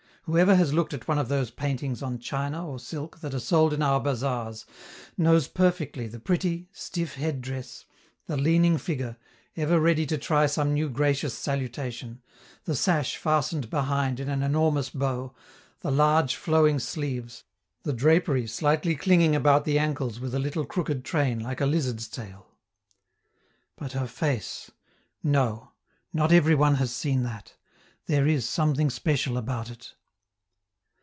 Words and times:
Whoever 0.25 0.55
has 0.55 0.71
looked 0.71 0.93
at 0.93 1.07
one 1.09 1.17
of 1.17 1.27
those 1.29 1.49
paintings 1.51 2.03
on 2.03 2.19
china 2.19 2.65
or 2.65 2.77
silk 2.79 3.19
that 3.19 3.33
are 3.33 3.39
sold 3.39 3.73
in 3.73 3.81
our 3.81 3.99
bazaars, 3.99 4.65
knows 5.17 5.47
perfectly 5.47 6.07
the 6.07 6.19
pretty, 6.19 6.69
stiff 6.71 7.15
head 7.15 7.41
dress, 7.41 7.85
the 8.27 8.37
leaning 8.37 8.77
figure, 8.77 9.17
ever 9.57 9.77
ready 9.79 10.05
to 10.05 10.17
try 10.19 10.45
some 10.45 10.73
new 10.73 10.89
gracious 10.89 11.33
salutation, 11.33 12.21
the 12.65 12.75
sash 12.75 13.17
fastened 13.17 13.69
behind 13.71 14.19
in 14.21 14.29
an 14.29 14.43
enormous 14.43 14.89
bow, 14.91 15.33
the 15.81 15.91
large, 15.91 16.35
flowing 16.35 16.77
sleeves, 16.77 17.43
the 17.83 17.91
drapery 17.91 18.45
slightly 18.45 18.95
clinging 18.95 19.35
about 19.35 19.65
the 19.65 19.79
ankles 19.79 20.19
with 20.19 20.35
a 20.35 20.39
little 20.39 20.65
crooked 20.65 21.03
train 21.03 21.39
like 21.39 21.59
a 21.59 21.65
lizard's 21.65 22.07
tail. 22.07 22.47
But 23.75 23.93
her 23.93 24.07
face 24.07 24.71
no, 25.23 25.71
not 26.13 26.31
every 26.31 26.55
one 26.55 26.75
has 26.75 26.93
seen 26.93 27.23
that; 27.23 27.55
there 28.05 28.27
is 28.27 28.47
something 28.47 28.89
special 28.91 29.35
about 29.35 29.69
it. 29.69 29.93